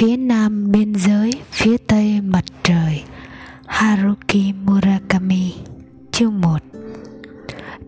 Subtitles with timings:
[0.00, 3.02] phía nam biên giới, phía tây mặt trời.
[3.66, 5.52] Haruki Murakami,
[6.12, 6.58] Chương 1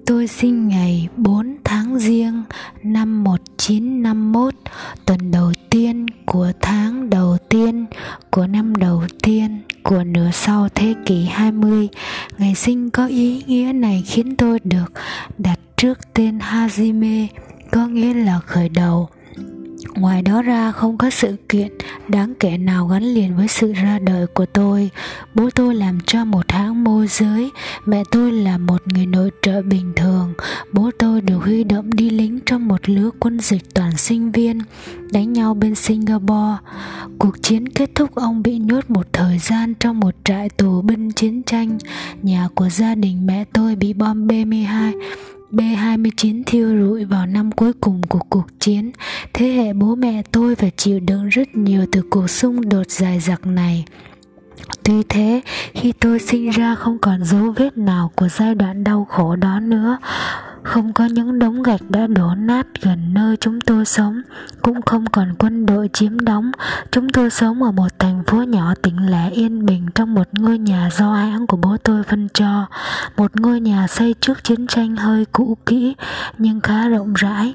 [0.06, 2.43] Tôi sinh ngày 4 tháng riêng
[2.82, 4.54] năm 1951
[5.06, 7.86] Tuần đầu tiên của tháng đầu tiên,
[8.30, 11.88] của năm đầu tiên, của nửa sau thế kỷ 20
[12.38, 14.92] Ngày sinh có ý nghĩa này khiến tôi được
[15.38, 17.26] đặt trước tên Hajime,
[17.70, 19.09] có nghĩa là khởi đầu
[19.95, 21.69] ngoài đó ra không có sự kiện
[22.09, 24.91] đáng kể nào gắn liền với sự ra đời của tôi.
[25.34, 27.51] Bố tôi làm cho một hãng môi giới,
[27.87, 30.32] mẹ tôi là một người nội trợ bình thường.
[30.73, 34.60] Bố tôi được huy động đi lính trong một lứa quân dịch toàn sinh viên,
[35.12, 36.56] đánh nhau bên singapore.
[37.18, 41.12] Cuộc chiến kết thúc, ông bị nhốt một thời gian trong một trại tù binh
[41.12, 41.79] chiến tranh.
[42.23, 44.32] Nhà của gia đình mẹ tôi bị bom b
[44.66, 44.93] 2
[45.52, 48.93] B-29 thiêu rụi vào năm cuối cùng của cuộc chiến.
[49.33, 53.21] Thế hệ bố mẹ tôi phải chịu đựng rất nhiều từ cuộc xung đột dài
[53.21, 53.85] dặc này.
[54.84, 55.40] Tuy thế,
[55.74, 59.60] khi tôi sinh ra không còn dấu vết nào của giai đoạn đau khổ đó
[59.60, 59.98] nữa.
[60.62, 64.22] Không có những đống gạch đã đổ nát gần nơi chúng tôi sống.
[64.62, 66.50] Cũng không còn quân đội chiếm đóng.
[66.91, 70.58] Chúng tôi sống ở một thành phố nhỏ tỉnh lẻ yên bình trong một ngôi
[70.58, 72.66] nhà do hãng của bố tôi phân cho.
[73.16, 75.94] Một ngôi nhà xây trước chiến tranh hơi cũ kỹ
[76.38, 77.54] nhưng khá rộng rãi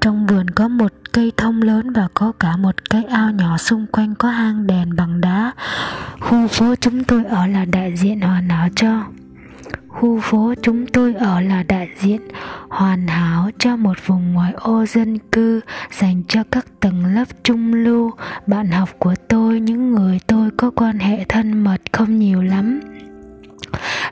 [0.00, 3.86] trong vườn có một cây thông lớn và có cả một cái ao nhỏ xung
[3.86, 5.52] quanh có hang đèn bằng đá.
[6.20, 9.04] Khu phố chúng tôi ở là đại diện hoàn hảo cho,
[9.88, 12.20] khu phố chúng tôi ở là đại diện
[12.68, 15.60] hoàn hảo cho một vùng ngoại ô dân cư
[15.92, 18.10] dành cho các tầng lớp trung lưu.
[18.46, 22.80] Bạn học của tôi, những người tôi có quan hệ thân mật không nhiều lắm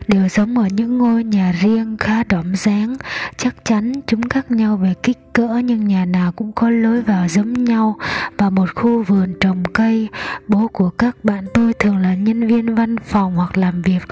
[0.09, 2.97] đều sống ở những ngôi nhà riêng khá đỏm dáng.
[3.37, 7.29] Chắc chắn chúng khác nhau về kích cỡ, nhưng nhà nào cũng có lối vào
[7.29, 7.99] giống nhau
[8.39, 10.09] và một khu vườn trồng cây.
[10.49, 14.03] Bố của các bạn tôi thường là nhân viên văn phòng hoặc làm việc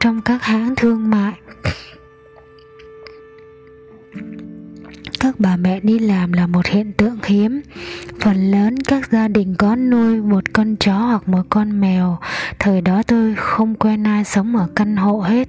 [0.00, 1.32] trong các hãng thương mại
[5.20, 7.60] các bà mẹ đi làm là một hiện tượng hiếm.
[8.20, 12.18] Phần lớn các gia đình có nuôi một con chó hoặc một con mèo.
[12.58, 15.48] Thời đó tôi không quen ai sống ở căn hộ hết.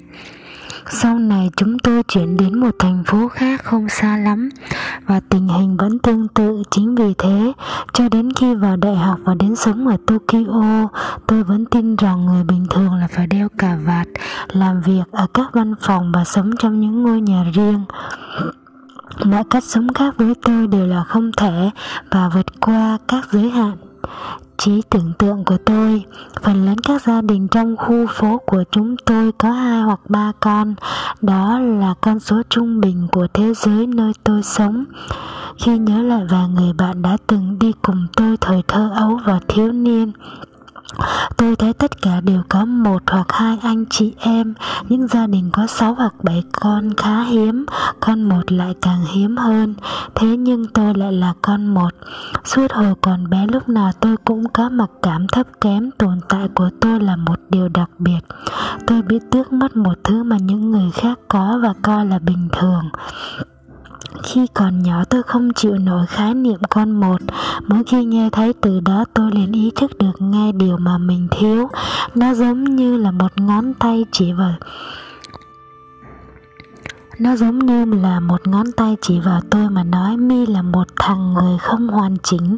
[0.92, 4.50] Sau này chúng tôi chuyển đến một thành phố khác không xa lắm.
[5.06, 7.54] Và tình hình vẫn tương tự, chính vì thế,
[7.94, 10.90] cho đến khi vào đại học và đến sống ở Tokyo,
[11.28, 14.08] tôi vẫn tin rằng người bình thường là phải đeo cà vạt,
[14.48, 17.86] làm việc ở các văn phòng và sống trong những ngôi nhà riêng
[19.26, 21.70] mọi cách sống khác với tôi đều là không thể
[22.12, 23.78] và vượt qua các giới hạn.
[24.58, 26.04] Trí tưởng tượng của tôi,
[26.42, 30.32] phần lớn các gia đình trong khu phố của chúng tôi có hai hoặc ba
[30.40, 30.76] con.
[31.22, 34.86] Đó là con số trung bình của thế giới nơi tôi sống.
[35.58, 39.40] Khi nhớ lại vài người bạn đã từng đi cùng tôi thời thơ ấu và
[39.48, 40.12] thiếu niên
[41.38, 44.54] Tôi thấy tất cả đều có một hoặc hai anh chị em,
[44.90, 47.66] những gia đình có sáu hoặc bảy con khá hiếm,
[48.00, 49.76] con một lại càng hiếm hơn.
[50.16, 51.90] Thế nhưng tôi lại là con một.
[52.44, 56.48] Suốt hồi còn bé lúc nào tôi cũng có mặc cảm thấp kém, tồn tại
[56.56, 58.20] của tôi là một điều đặc biệt.
[58.88, 62.50] Tôi biết tước mất một thứ mà những người khác có và coi là bình
[62.52, 62.90] thường.
[64.34, 67.22] Khi còn nhỏ tôi không chịu nổi khái niệm con một.
[67.68, 71.28] Mỗi khi nghe thấy từ đó tôi liền ý thức được ngay điều mà mình
[71.32, 71.70] thiếu.
[72.16, 74.54] Nó giống như là một ngón tay chỉ vào
[77.20, 80.88] nó giống như là một ngón tay chỉ vào tôi mà nói, mi là một
[81.00, 82.58] thằng người không hoàn chỉnh.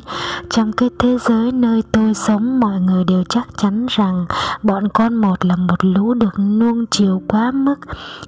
[0.49, 4.25] Trong cái thế giới nơi tôi sống, mọi người đều chắc chắn rằng
[4.63, 7.75] bọn con một là một lũ được nuông chiều quá mức,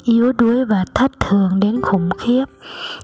[0.04, 2.46] yếu đuối và thất thường đến khủng khiếp.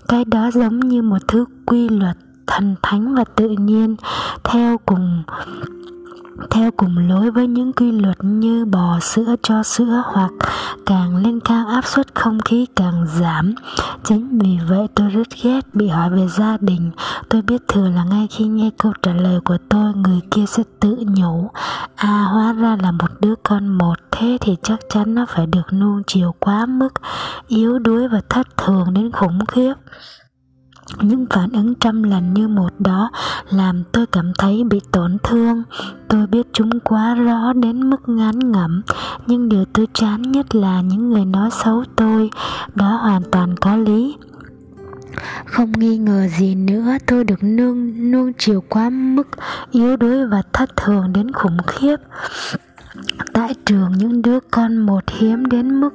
[0.08, 2.18] Cái đó giống như một thứ quy luật
[2.48, 3.96] thần thánh và tự nhiên.
[4.44, 5.24] Theo cùng
[6.50, 10.32] theo cùng lối với những quy luật như bò sữa cho sữa hoặc
[10.86, 13.56] càng lên cao áp suất không khí càng giảm.
[14.04, 16.92] Chính vì vậy tôi rất ghét bị hỏi về gia đình.
[17.30, 20.64] Tôi biết thừa là ngay khi nghe câu trả lời của tôi, người kia sẽ
[20.80, 21.50] tự nhủ
[21.96, 25.74] à hóa ra là một đứa con một, thế thì chắc chắn nó phải được
[25.74, 26.94] nuông chiều quá mức
[27.48, 29.74] yếu đuối và thất thường đến khủng khiếp
[31.02, 33.12] những phản ứng trăm lần như một đó
[33.50, 35.64] làm tôi cảm thấy bị tổn thương.
[36.08, 38.82] Tôi biết chúng quá rõ đến mức ngán ngẩm,
[39.28, 42.30] nhưng điều tôi chán nhất là những người nói xấu tôi.
[42.76, 44.16] Đó hoàn toàn có lý.
[45.46, 49.28] Không nghi ngờ gì nữa, tôi được nương nuông chiều quá mức
[49.72, 51.96] yếu đuối và thất thường đến khủng khiếp.
[53.34, 55.94] Tại trường những đứa con một hiếm đến mức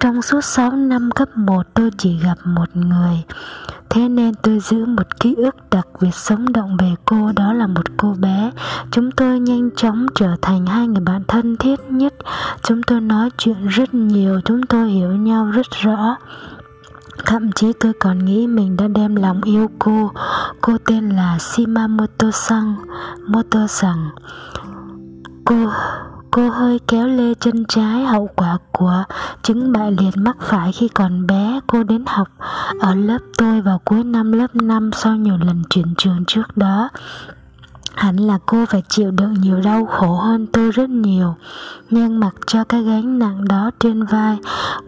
[0.00, 3.22] trong suốt 6 năm cấp 1 tôi chỉ gặp một người.
[3.90, 7.66] Thế nên tôi giữ một ký ức đặc biệt sống động về cô đó là
[7.66, 8.50] một cô bé.
[8.90, 12.14] Chúng tôi nhanh chóng trở thành hai người bạn thân thiết nhất.
[12.62, 16.16] Chúng tôi nói chuyện rất nhiều, chúng tôi hiểu nhau rất rõ.
[17.26, 20.10] Thậm chí tôi còn nghĩ mình đã đem lòng yêu cô
[20.60, 22.74] Cô tên là Shimamoto-san
[23.26, 23.96] Moto-san
[25.44, 25.56] Cô
[26.34, 29.04] cô hơi kéo lê chân trái, hậu quả của
[29.42, 31.60] chứng bại liệt mắc phải khi còn bé.
[31.66, 32.28] Cô đến học
[32.80, 36.88] ở lớp tôi vào cuối năm, lớp 5 sau nhiều lần chuyển trường trước đó.
[37.94, 41.34] Hẳn là cô phải chịu đựng nhiều đau khổ hơn tôi rất nhiều.
[41.90, 44.38] Nhưng mặc cho cái gánh nặng đó trên vai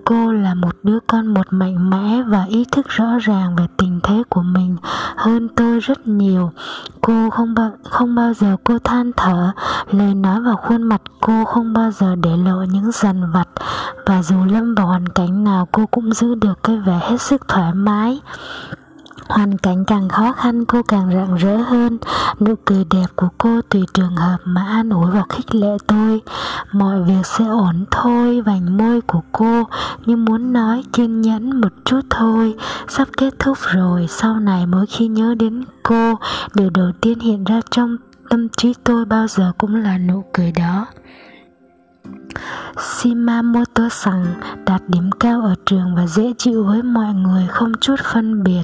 [0.05, 4.01] Cô là một đứa con một mạnh mẽ và ý thức rõ ràng về tình
[4.03, 4.77] thế của mình
[5.17, 6.53] hơn tôi rất nhiều.
[7.01, 9.53] Cô không bao, không bao giờ cô than thở
[9.91, 13.49] Lời nói vào khuôn mặt cô không bao giờ để lộ những dằn vặt.
[14.07, 17.49] Và dù lâm vào hoàn cảnh nào cô cũng giữ được cái vẻ hết sức
[17.49, 18.21] thoải mái.
[19.29, 21.99] Hoàn cảnh càng khó khăn, cô càng rạng rỡ hơn.
[22.41, 26.21] Nụ cười đẹp của cô tùy trường hợp mà an ủi và khích lệ tôi.
[26.73, 29.65] Mọi việc sẽ ổn thôi, Vành môi của cô
[30.07, 32.55] như muốn nói, kiên nhẫn một chút thôi.
[32.89, 36.15] Sắp kết thúc rồi, Sau này mỗi khi nhớ đến cô,
[36.55, 37.97] Điều đầu tiên hiện ra trong
[38.31, 40.87] tâm trí tôi bao giờ cũng là nụ cười đó.
[42.81, 44.25] Shimamoto rằng
[44.67, 48.63] đạt điểm cao ở trường và dễ chịu với mọi người không chút phân biệt.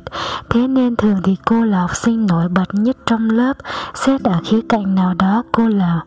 [0.51, 3.57] Thế nên thường thì cô là học sinh nổi bật nhất trong lớp.
[3.95, 6.01] Xét ở khía cạnh nào đó, cô là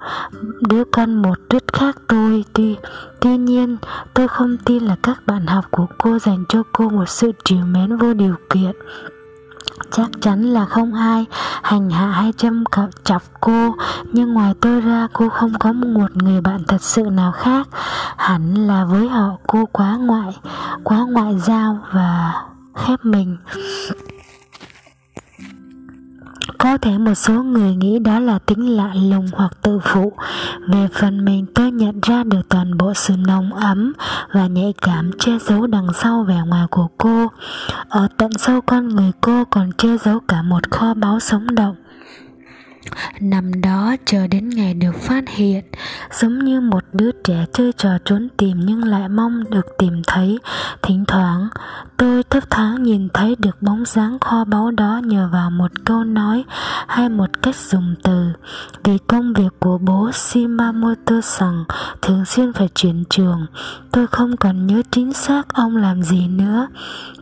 [0.69, 2.45] đứa con một rất khác tôi.
[2.53, 2.75] Tuy
[3.19, 3.77] tuy nhiên,
[4.13, 7.65] tôi không tin là các bạn học của cô dành cho cô một sự trìu
[7.65, 8.71] mến vô điều kiện
[9.91, 11.25] chắc chắn là không ai
[11.63, 12.63] hành hạ hay châm
[13.03, 13.75] chọc cô,
[14.13, 17.67] nhưng ngoài tôi ra cô không có một người bạn thật sự nào khác.
[18.17, 20.37] Hẳn là với họ cô quá ngoại
[20.83, 22.33] quá ngoại giao và
[22.75, 23.37] khép mình
[26.57, 30.13] có thể một số người nghĩ đó là tính lạ lùng hoặc tự phụ.
[30.67, 33.93] Về phần mình, tôi nhận ra được toàn bộ sự nồng ấm
[34.33, 37.27] và nhạy cảm che giấu đằng sau vẻ ngoài của cô.
[37.89, 41.75] Ở tận sâu con người cô còn che giấu cả một kho báu sống động.
[43.19, 45.63] Năm đó, chờ đến ngày được phát hiện,
[46.11, 50.39] Giống như một đứa trẻ chơi trò trốn tìm nhưng lại mong được tìm thấy
[50.81, 51.47] Thỉnh thoảng,
[51.97, 56.03] tôi thấp thoáng nhìn thấy được bóng dáng kho báu đó nhờ vào một câu
[56.03, 56.43] nói
[56.87, 58.25] hay một cách dùng từ
[58.83, 61.63] Vì công việc của bố Shimamoto rằng
[62.01, 63.45] thường xuyên phải chuyển trường,
[63.91, 66.67] Tôi không còn nhớ chính xác ông làm gì nữa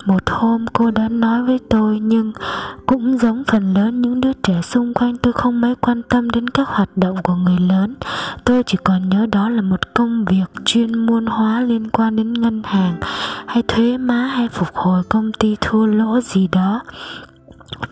[0.05, 2.31] một hôm, cô đã nói với tôi, nhưng
[2.85, 6.29] cũng giống phần lớn những đứa trẻ xung quanh tôi không không mấy quan tâm
[6.29, 7.95] đến các hoạt động của người lớn.
[8.43, 12.33] Tôi chỉ còn nhớ đó là một công việc chuyên môn hóa liên quan đến
[12.33, 12.95] ngân hàng,
[13.45, 16.81] hay thuế má hay phục hồi công ty thua lỗ gì đó.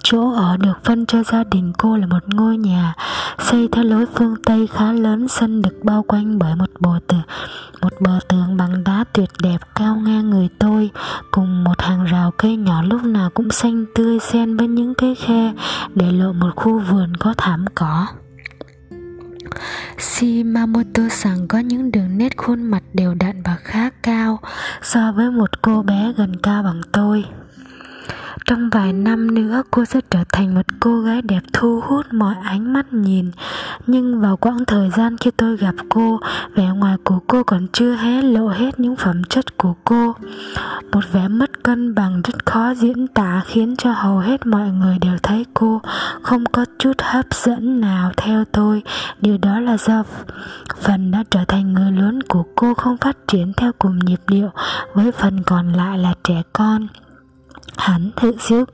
[0.03, 2.93] Chỗ ở được phân cho gia đình cô là một ngôi nhà
[3.39, 7.21] xây theo lối phương Tây khá lớn, sân được bao quanh bởi một bờ tường,
[7.81, 10.89] một bờ tường bằng đá tuyệt đẹp cao ngang người tôi,
[11.31, 15.15] cùng một hàng rào cây nhỏ lúc nào cũng xanh tươi xen với những cái
[15.15, 15.53] khe
[15.95, 18.07] để lộ một khu vườn có thảm cỏ.
[19.97, 24.39] Shimamoto san có những đường nét khuôn mặt đều đặn và khá cao
[24.81, 27.25] so với một cô bé gần cao bằng tôi.
[28.45, 32.35] Trong vài năm nữa, cô sẽ trở thành một cô gái đẹp thu hút mọi
[32.43, 33.31] ánh mắt nhìn.
[33.87, 36.19] Nhưng vào quãng thời gian khi tôi gặp cô,
[36.55, 40.15] Vẻ ngoài của cô còn chưa hé lộ hết những phẩm chất của cô.
[40.91, 44.97] Một vẻ mất cân bằng rất khó diễn tả, Khiến cho hầu hết mọi người
[45.01, 45.81] đều thấy cô
[46.21, 48.83] không có chút hấp dẫn nào theo tôi.
[49.21, 50.03] Điều đó là do
[50.81, 54.49] phần đã trở thành người lớn của cô không phát triển theo cùng nhịp điệu,
[54.93, 56.87] Với phần còn lại là trẻ con
[57.77, 58.65] hẳn sự thiếu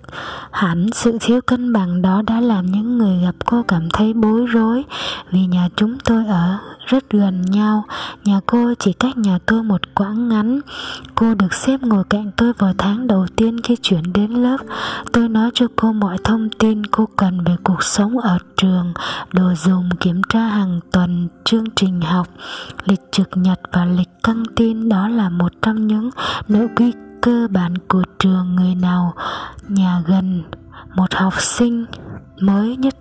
[0.52, 4.46] hẳn sự thiếu cân bằng đó đã làm những người gặp cô cảm thấy bối
[4.46, 4.84] rối
[5.32, 7.84] vì nhà chúng tôi ở rất gần nhau.
[8.24, 10.60] Nhà cô chỉ cách nhà tôi một quãng ngắn.
[11.16, 14.58] Cô được xếp ngồi cạnh tôi vào tháng đầu tiên khi chuyển đến lớp.
[15.12, 18.94] Tôi nói cho cô mọi thông tin cô cần về cuộc sống ở trường,
[19.34, 22.28] đồ dùng, kiểm tra hàng tuần, chương trình học,
[22.86, 24.90] lịch trực nhật và lịch căng tin.
[24.90, 26.10] Đó là một trong những
[26.48, 26.94] nội quy
[27.28, 29.14] cơ bản của trường người nào
[29.68, 30.44] nhà gần
[30.96, 31.86] một học sinh
[32.42, 32.96] mới nhất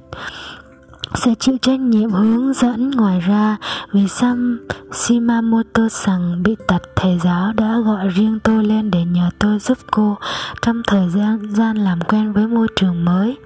[1.15, 3.57] sẽ chịu trách nhiệm hướng dẫn ngoài ra
[3.93, 9.31] vì Sam Shimamoto rằng bị tật thầy giáo đã gọi riêng tôi lên để nhờ
[9.39, 10.17] tôi giúp cô
[10.63, 13.37] trong thời gian gian làm quen với môi trường mới.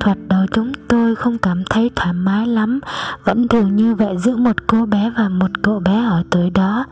[0.00, 2.80] Thoạt đầu chúng tôi không cảm thấy thoải mái lắm,
[3.24, 6.84] vẫn thường như vậy giữa một cô bé và một cậu bé ở tuổi đó.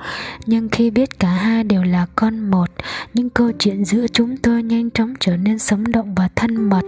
[0.47, 2.67] Nhưng khi biết cả hai đều là con một,
[3.15, 6.83] những câu chuyện giữa chúng tôi nhanh chóng trở nên sống động và thân mật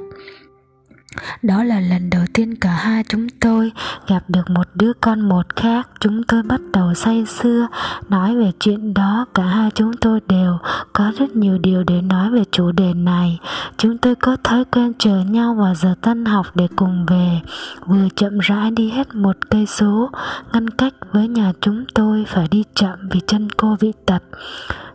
[1.42, 3.72] đó là lần đầu tiên cả hai chúng tôi
[4.06, 5.88] gặp được một đứa con một khác.
[6.00, 7.66] Chúng tôi bắt đầu say sưa,
[8.08, 9.26] nói về chuyện đó.
[9.34, 10.58] Cả hai chúng tôi đều
[10.92, 13.38] có rất nhiều điều để nói về chủ đề này.
[13.76, 17.40] Chúng tôi có thói quen chờ nhau vào giờ tan học để cùng về.
[17.86, 20.10] Vừa chậm rãi đi hết một cây số,
[20.52, 24.22] ngăn cách với nhà chúng tôi phải đi chậm vì chân cô bị tật.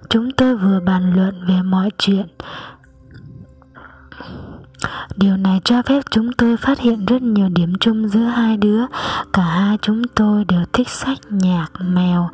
[0.10, 2.26] Chúng tôi vừa bàn luận về mọi chuyện
[5.16, 8.82] Điều này cho phép chúng tôi phát hiện rất nhiều điểm chung giữa hai đứa.
[9.34, 12.30] Cả hai chúng tôi đều thích sách, nhạc, mèo,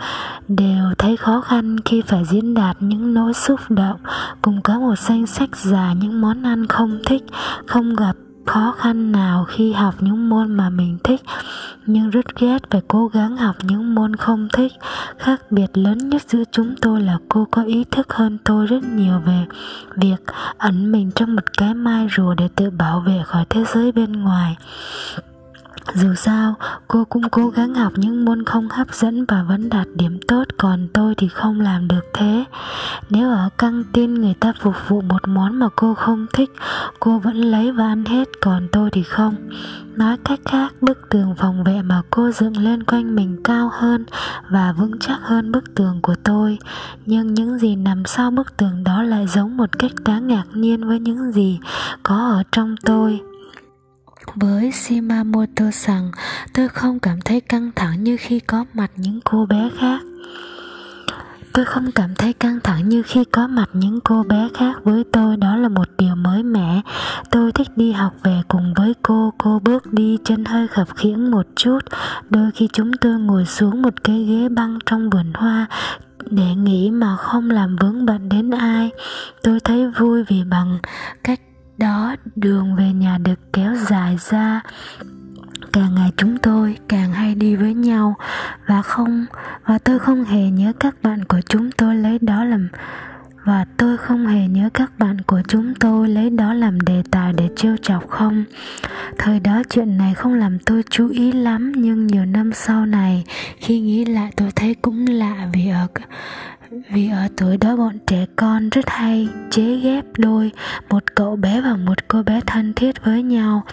[0.47, 3.99] đều thấy khó khăn khi phải diễn đạt những nỗi xúc động,
[4.41, 7.23] cùng có một danh sách dài những món ăn không thích,
[7.67, 11.21] không gặp khó khăn nào khi học những môn mà mình thích,
[11.85, 14.71] nhưng rất ghét phải cố gắng học những môn không thích.
[15.17, 18.83] Khác biệt lớn nhất giữa chúng tôi là cô có ý thức hơn tôi rất
[18.83, 19.45] nhiều về
[19.95, 20.23] việc
[20.57, 24.11] ẩn mình trong một cái mai rùa để tự bảo vệ khỏi thế giới bên
[24.11, 24.57] ngoài
[25.93, 26.55] dù sao,
[26.87, 30.43] cô cũng cố gắng học những môn không hấp dẫn và vẫn đạt điểm tốt
[30.57, 32.45] còn tôi thì không làm được thế.
[33.09, 36.49] Nếu ở căng tin người ta phục vụ một món mà cô không thích,
[36.99, 39.35] cô vẫn lấy và ăn hết còn tôi thì không.
[39.95, 44.05] Nói cách khác, bức tường phòng vệ mà cô dựng lên quanh mình cao hơn
[44.49, 46.57] và vững chắc hơn bức tường của tôi.
[47.05, 50.87] Nhưng những gì nằm sau bức tường đó lại giống một cách đáng ngạc nhiên
[50.87, 51.59] với những gì
[52.03, 53.21] có ở trong tôi
[54.35, 56.11] với Shimamoto rằng
[56.53, 60.01] tôi không cảm thấy căng thẳng như khi có mặt những cô bé khác.
[61.53, 65.03] Tôi không cảm thấy căng thẳng như khi có mặt những cô bé khác với
[65.11, 66.81] tôi đó là một điều mới mẻ.
[67.31, 71.31] Tôi thích đi học về cùng với cô, cô bước đi chân hơi khập khiễng
[71.31, 71.79] một chút.
[72.29, 75.65] Đôi khi chúng tôi ngồi xuống một cái ghế băng trong vườn hoa
[76.29, 78.89] để nghĩ mà không làm vướng bận đến ai.
[79.43, 80.79] Tôi thấy vui vì bằng
[81.23, 81.39] cách
[81.77, 84.61] đó, đường về nhà được kéo dài ra.
[85.73, 88.15] Càng ngày chúng tôi càng hay đi với nhau
[88.67, 89.25] và không,
[89.65, 92.69] và tôi không hề nhớ các bạn của chúng tôi lấy đó làm,
[93.43, 97.33] và tôi không hề nhớ các bạn của chúng tôi lấy đó làm đề tài
[97.33, 98.43] để trêu chọc không.
[99.17, 103.23] Thời đó chuyện này không làm tôi chú ý lắm, nhưng nhiều năm sau này,
[103.57, 105.87] khi nghĩ lại tôi thấy cũng lạ vì ở
[106.89, 110.51] vì ở tuổi đó bọn trẻ con rất hay chế ghép đôi
[110.89, 113.63] một cậu bé và một cô bé thân thiết với nhau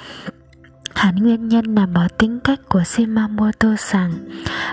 [0.94, 4.12] Hẳn nguyên nhân nằm ở tính cách của Shimamoto rằng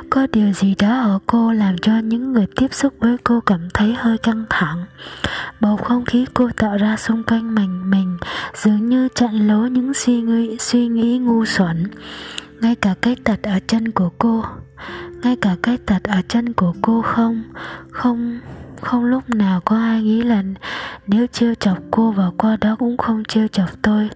[0.09, 3.67] có điều gì đó ở cô làm cho những người tiếp xúc với cô cảm
[3.73, 4.85] thấy hơi căng thẳng.
[5.59, 8.17] Bầu không khí cô tạo ra xung quanh mình mình
[8.55, 11.87] dường như chặn lố những suy nghĩ, suy nghĩ ngu xuẩn.
[12.61, 14.43] Ngay cả cái tật ở chân của cô,
[15.23, 17.43] ngay cả cái tật ở chân của cô không
[17.91, 18.39] không
[18.81, 20.43] không lúc nào có ai nghĩ là
[21.07, 24.09] nếu trêu chọc cô và qua đó cũng không trêu chọc tôi.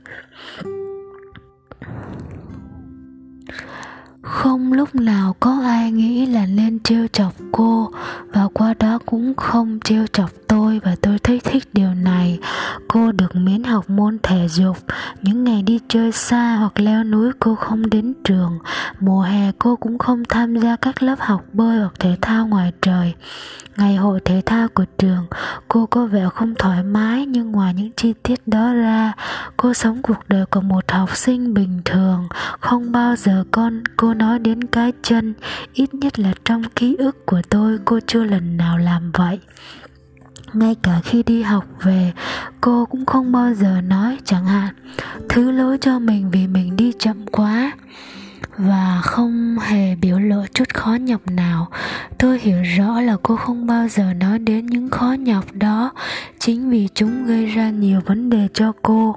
[4.22, 7.92] Không lúc nào có ai nghĩ là nên trêu chọc cô
[8.34, 12.40] và qua đó cũng không trêu chọc tôi và tôi thấy thích điều này.
[12.88, 14.78] Cô được miễn học môn thể dục.
[15.22, 18.60] Những ngày đi chơi xa hoặc leo núi, cô không đến trường.
[19.00, 22.72] Mùa hè, cô cũng không tham gia các lớp học bơi hoặc thể thao ngoài
[22.82, 23.14] trời.
[23.78, 25.26] Ngày hội thể thao của trường,
[25.68, 29.14] cô có vẻ không thoải mái nhưng ngoài những chi tiết đó ra,
[29.58, 32.28] cô sống cuộc đời của một học sinh bình thường.
[32.60, 35.34] Không bao giờ con, cô nói đến cái chân,
[35.74, 39.40] ít nhất là trong ký ức của tôi, cô chưa lần nào làm vậy
[40.54, 42.12] ngay cả khi đi học về,
[42.62, 44.74] cô cũng không bao giờ nói chẳng hạn,
[45.30, 47.72] thứ lỗi cho mình vì mình đi chậm quá.
[48.58, 51.68] Và không hề biểu lộ chút khó nhọc nào.
[52.20, 55.92] Tôi hiểu rõ là cô không bao giờ nói đến những khó nhọc đó,
[56.40, 59.16] chính vì chúng gây ra nhiều vấn đề cho cô.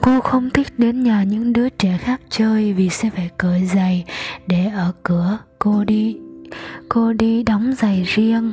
[0.00, 4.04] Cô không thích đến nhà những đứa trẻ khác chơi vì sẽ phải cởi giày
[4.46, 6.16] để ở cửa cô đi
[6.88, 8.52] cô đi đóng giày riêng,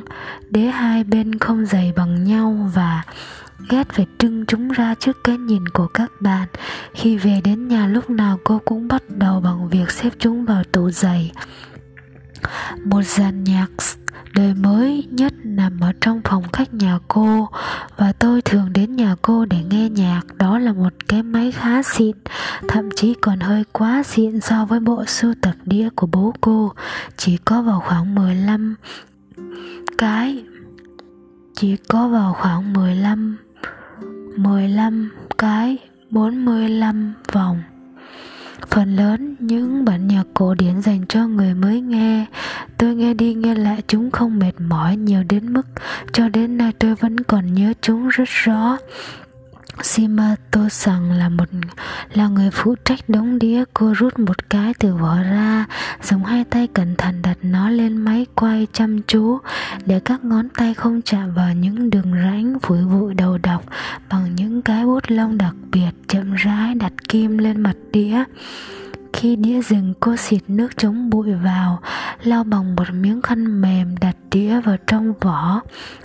[0.50, 3.04] để hai bên không giày bằng nhau và
[3.70, 6.48] ghét phải trưng chúng ra trước cái nhìn của các bạn.
[6.94, 10.64] Khi về đến nhà lúc nào cô cũng bắt đầu bằng việc xếp chúng vào
[10.72, 11.32] tủ giày.
[12.84, 13.68] Một dàn nhạc
[14.38, 17.48] đời mới, nhất nằm ở trong phòng khách nhà cô.
[17.96, 20.20] Và tôi thường đến nhà cô để nghe nhạc.
[20.36, 22.16] Đó là một cái máy khá xịn,
[22.68, 26.72] thậm chí còn hơi quá xịn so với bộ sưu tập đĩa của bố cô.
[27.16, 28.74] Chỉ có vào khoảng 15
[29.98, 30.44] cái,
[31.54, 33.36] chỉ có vào khoảng 15
[34.36, 35.78] 15 cái
[36.10, 37.62] 45 vòng.
[38.66, 42.26] Phần lớn những bản nhạc cổ điển dành cho người mới nghe,
[42.78, 45.62] Tôi nghe đi nghe lại chúng không mệt mỏi nhiều đến mức,
[46.12, 48.78] Cho đến nay tôi vẫn còn nhớ chúng rất rõ.
[49.82, 51.44] Shimato Sang là một
[52.12, 53.64] là người phụ trách đóng đĩa.
[53.74, 55.66] Cô rút một cái từ vỏ ra,
[56.02, 59.38] dùng hai tay cẩn thận đặt nó lên máy quay chăm chú
[59.86, 63.64] để các ngón tay không chạm vào những đường rãnh phủi bụi đầu đọc
[64.08, 68.24] bằng những cái bút lông đặc biệt chậm rãi đặt kim lên mặt đĩa
[69.12, 71.80] khi đĩa dừng cô xịt nước chống bụi vào,
[72.22, 75.60] lau bằng một miếng khăn mềm đặt đĩa vào trong vỏ,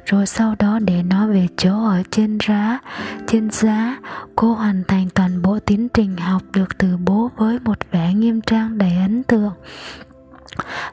[0.06, 2.80] rồi sau đó để nó về chỗ ở trên giá
[3.28, 3.98] trên giá,
[4.36, 8.42] cô hoàn thành toàn bộ tiến trình học được từ bố với một vẻ nghiêm
[8.42, 9.52] trang đầy ấn tượng.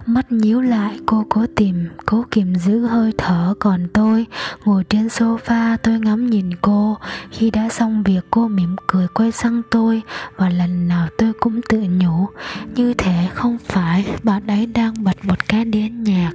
[0.07, 4.26] Mắt nhíu lại, cô cố tìm, Cố kìm giữ hơi thở Còn tôi.
[4.64, 6.97] Ngồi trên sofa, Tôi ngắm nhìn cô.
[7.31, 10.02] Khi đã xong việc, cô mỉm cười quay sang tôi.
[10.37, 12.26] Và lần nào tôi cũng tự nhủ,
[12.75, 16.33] Như thế không phải Bạn ấy đang bật một cái đĩa nhạc,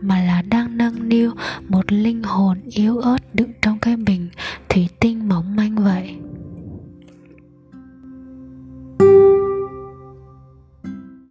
[0.00, 1.32] mà là đang nâng niu
[1.68, 4.28] một linh hồn yếu ớt đựng trong cái bình
[4.68, 6.16] thủy tinh mỏng manh vậy.
[8.98, 9.31] thank you